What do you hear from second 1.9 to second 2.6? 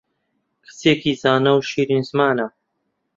زمانە